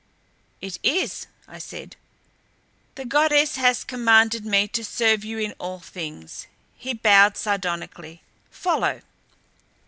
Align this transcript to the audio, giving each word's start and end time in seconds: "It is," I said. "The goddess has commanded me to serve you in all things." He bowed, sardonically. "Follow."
"It 0.61 0.79
is," 0.81 1.27
I 1.47 1.59
said. 1.59 1.95
"The 2.95 3.05
goddess 3.05 3.55
has 3.57 3.83
commanded 3.83 4.43
me 4.43 4.67
to 4.69 4.83
serve 4.83 5.23
you 5.23 5.37
in 5.37 5.53
all 5.59 5.79
things." 5.79 6.47
He 6.75 6.95
bowed, 6.95 7.37
sardonically. 7.37 8.23
"Follow." 8.49 9.03